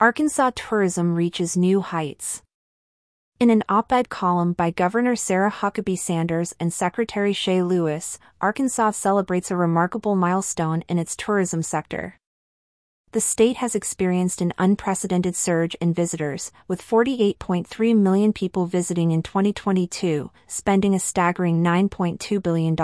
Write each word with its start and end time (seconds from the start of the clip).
Arkansas 0.00 0.52
tourism 0.56 1.14
reaches 1.14 1.58
new 1.58 1.82
heights. 1.82 2.42
In 3.38 3.50
an 3.50 3.62
op-ed 3.68 4.08
column 4.08 4.54
by 4.54 4.70
Governor 4.70 5.14
Sarah 5.14 5.50
Huckabee 5.50 5.98
Sanders 5.98 6.54
and 6.58 6.72
Secretary 6.72 7.34
Shea 7.34 7.62
Lewis, 7.62 8.18
Arkansas 8.40 8.92
celebrates 8.92 9.50
a 9.50 9.56
remarkable 9.56 10.16
milestone 10.16 10.84
in 10.88 10.98
its 10.98 11.14
tourism 11.14 11.62
sector. 11.62 12.16
The 13.12 13.20
state 13.20 13.56
has 13.56 13.74
experienced 13.74 14.40
an 14.40 14.54
unprecedented 14.56 15.36
surge 15.36 15.74
in 15.82 15.92
visitors, 15.92 16.50
with 16.66 16.80
48.3 16.80 17.94
million 17.94 18.32
people 18.32 18.64
visiting 18.64 19.10
in 19.10 19.22
2022, 19.22 20.30
spending 20.46 20.94
a 20.94 20.98
staggering 20.98 21.62
$9.2 21.62 22.42
billion. 22.42 22.74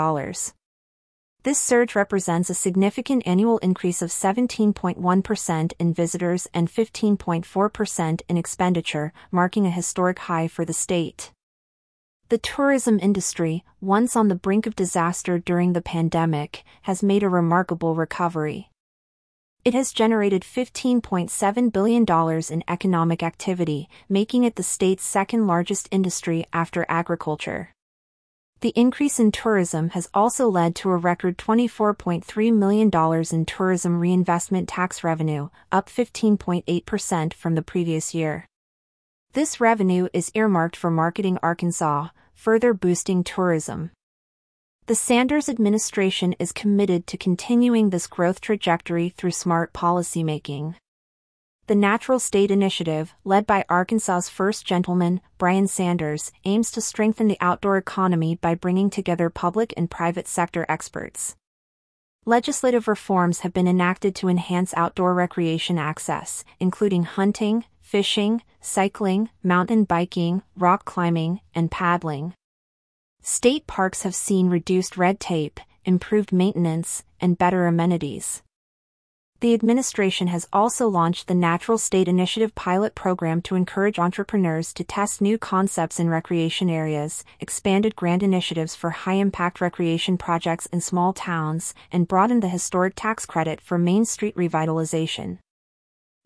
This 1.47 1.59
surge 1.59 1.95
represents 1.95 2.49
a 2.49 2.53
significant 2.53 3.23
annual 3.25 3.57
increase 3.59 4.01
of 4.01 4.09
17.1% 4.09 5.71
in 5.79 5.93
visitors 5.93 6.45
and 6.53 6.67
15.4% 6.67 8.21
in 8.27 8.35
expenditure, 8.35 9.13
marking 9.31 9.65
a 9.65 9.69
historic 9.69 10.19
high 10.19 10.49
for 10.49 10.65
the 10.65 10.73
state. 10.73 11.31
The 12.27 12.37
tourism 12.37 12.99
industry, 13.01 13.63
once 13.79 14.17
on 14.17 14.27
the 14.27 14.35
brink 14.35 14.67
of 14.67 14.75
disaster 14.75 15.39
during 15.39 15.71
the 15.71 15.81
pandemic, 15.81 16.65
has 16.81 17.01
made 17.01 17.23
a 17.23 17.29
remarkable 17.29 17.95
recovery. 17.95 18.69
It 19.63 19.73
has 19.73 19.93
generated 19.93 20.41
$15.7 20.41 21.71
billion 21.71 22.05
in 22.49 22.63
economic 22.67 23.23
activity, 23.23 23.87
making 24.09 24.43
it 24.43 24.57
the 24.57 24.63
state's 24.63 25.05
second 25.05 25.47
largest 25.47 25.87
industry 25.91 26.45
after 26.51 26.85
agriculture. 26.89 27.69
The 28.61 28.73
increase 28.75 29.19
in 29.19 29.31
tourism 29.31 29.89
has 29.89 30.09
also 30.15 30.49
led 30.49 30.75
to 30.77 30.89
a 30.89 30.97
record 30.97 31.37
$24.3 31.37 32.53
million 32.53 32.89
in 33.31 33.45
tourism 33.45 33.99
reinvestment 33.99 34.67
tax 34.67 35.03
revenue, 35.03 35.49
up 35.71 35.89
15.8% 35.89 37.33
from 37.33 37.53
the 37.53 37.61
previous 37.61 38.15
year. 38.15 38.47
This 39.33 39.61
revenue 39.61 40.07
is 40.11 40.31
earmarked 40.33 40.75
for 40.75 40.89
marketing 40.89 41.37
Arkansas, 41.43 42.07
further 42.33 42.73
boosting 42.73 43.23
tourism. 43.23 43.91
The 44.87 44.95
Sanders 44.95 45.49
administration 45.49 46.33
is 46.39 46.51
committed 46.51 47.05
to 47.07 47.17
continuing 47.17 47.91
this 47.91 48.07
growth 48.07 48.41
trajectory 48.41 49.09
through 49.09 49.31
smart 49.31 49.71
policymaking. 49.71 50.75
The 51.67 51.75
Natural 51.75 52.17
State 52.17 52.49
Initiative, 52.49 53.13
led 53.25 53.45
by 53.45 53.65
Arkansas's 53.67 54.29
first 54.29 54.65
gentleman, 54.65 55.19
Bryan 55.37 55.67
Sanders, 55.67 56.31
aims 56.45 56.71
to 56.71 56.79
strengthen 56.79 57.27
the 57.27 57.37
outdoor 57.41 57.75
economy 57.75 58.35
by 58.35 58.55
bringing 58.55 58.89
together 58.89 59.29
public 59.29 59.73
and 59.75 59.91
private 59.91 60.29
sector 60.29 60.65
experts. 60.69 61.35
Legislative 62.25 62.87
reforms 62.87 63.41
have 63.41 63.51
been 63.51 63.67
enacted 63.67 64.15
to 64.15 64.29
enhance 64.29 64.73
outdoor 64.77 65.13
recreation 65.13 65.77
access, 65.77 66.45
including 66.57 67.03
hunting, 67.03 67.65
fishing, 67.81 68.43
cycling, 68.61 69.29
mountain 69.43 69.83
biking, 69.83 70.43
rock 70.55 70.85
climbing, 70.85 71.41
and 71.53 71.69
paddling. 71.69 72.33
State 73.21 73.67
parks 73.67 74.03
have 74.03 74.15
seen 74.15 74.47
reduced 74.47 74.95
red 74.95 75.19
tape, 75.19 75.59
improved 75.83 76.31
maintenance, 76.31 77.03
and 77.19 77.37
better 77.37 77.67
amenities. 77.67 78.41
The 79.39 79.53
administration 79.53 80.29
has 80.29 80.47
also 80.51 80.87
launched 80.87 81.27
the 81.27 81.35
Natural 81.35 81.77
State 81.77 82.07
Initiative 82.07 82.55
pilot 82.55 82.95
program 82.95 83.43
to 83.43 83.53
encourage 83.53 83.99
entrepreneurs 83.99 84.73
to 84.73 84.83
test 84.83 85.21
new 85.21 85.37
concepts 85.37 85.99
in 85.99 86.09
recreation 86.09 86.71
areas, 86.71 87.23
expanded 87.39 87.95
grant 87.95 88.23
initiatives 88.23 88.75
for 88.75 88.89
high 88.89 89.13
impact 89.13 89.61
recreation 89.61 90.17
projects 90.17 90.65
in 90.67 90.81
small 90.81 91.13
towns, 91.13 91.75
and 91.91 92.07
broadened 92.07 92.41
the 92.41 92.49
historic 92.49 92.93
tax 92.95 93.27
credit 93.27 93.61
for 93.61 93.77
Main 93.77 94.05
Street 94.05 94.35
revitalization. 94.35 95.37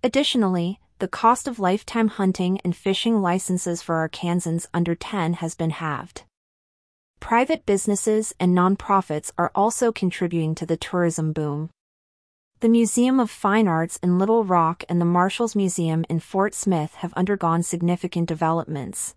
Additionally, 0.02 0.80
the 1.00 1.10
cost 1.10 1.50
of 1.50 1.60
lifetime 1.60 2.08
hunting 2.08 2.62
and 2.64 2.74
fishing 2.74 3.22
licenses 3.22 3.82
for 3.82 4.08
Arkansans 4.08 4.68
under 4.74 4.96
10 4.96 5.34
has 5.34 5.54
been 5.54 5.72
halved. 5.72 6.24
Private 7.20 7.66
businesses 7.66 8.34
and 8.40 8.58
nonprofits 8.58 9.34
are 9.38 9.52
also 9.54 9.92
contributing 9.92 10.56
to 10.56 10.66
the 10.66 10.78
tourism 10.78 11.34
boom. 11.34 11.72
The 12.62 12.70
Museum 12.70 13.20
of 13.20 13.32
Fine 13.32 13.68
Arts 13.68 13.98
in 14.04 14.20
Little 14.20 14.44
Rock 14.44 14.84
and 14.88 15.02
the 15.02 15.06
Marshals 15.20 15.56
Museum 15.56 16.06
in 16.08 16.20
Fort 16.20 16.54
Smith 16.54 16.94
have 16.98 17.12
undergone 17.14 17.64
significant 17.64 18.30
developments. 18.30 19.16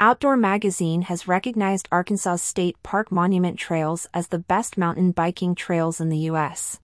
Outdoor 0.00 0.38
Magazine 0.38 1.02
has 1.02 1.28
recognized 1.28 1.86
Arkansas 1.92 2.36
State 2.36 2.82
Park 2.82 3.12
Monument 3.12 3.58
Trails 3.58 4.08
as 4.14 4.28
the 4.28 4.38
best 4.38 4.78
mountain 4.78 5.10
biking 5.12 5.54
trails 5.54 6.00
in 6.00 6.08
the 6.08 6.30
U.S. 6.30 6.80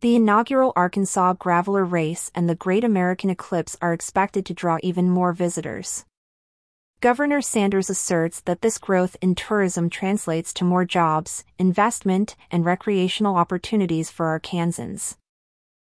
The 0.00 0.16
inaugural 0.16 0.72
Arkansas 0.74 1.34
Graveler 1.34 1.84
Race 1.84 2.30
and 2.34 2.48
the 2.48 2.54
Great 2.54 2.82
American 2.82 3.28
Eclipse 3.28 3.76
are 3.82 3.92
expected 3.92 4.46
to 4.46 4.54
draw 4.54 4.78
even 4.82 5.10
more 5.10 5.34
visitors. 5.34 6.06
Governor 7.00 7.40
Sanders 7.40 7.88
asserts 7.88 8.40
that 8.40 8.60
this 8.60 8.76
growth 8.76 9.16
in 9.20 9.36
tourism 9.36 9.88
translates 9.88 10.52
to 10.54 10.64
more 10.64 10.84
jobs, 10.84 11.44
investment, 11.56 12.34
and 12.50 12.64
recreational 12.64 13.36
opportunities 13.36 14.10
for 14.10 14.36
Arkansans. 14.36 15.16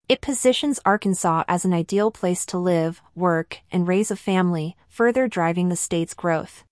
It 0.09 0.19
positions 0.19 0.81
Arkansas 0.83 1.45
as 1.47 1.63
an 1.63 1.71
ideal 1.71 2.11
place 2.11 2.45
to 2.47 2.57
live, 2.57 3.01
work, 3.15 3.59
and 3.71 3.87
raise 3.87 4.11
a 4.11 4.17
family, 4.17 4.75
further 4.89 5.29
driving 5.29 5.69
the 5.69 5.77
state's 5.77 6.13
growth. 6.13 6.65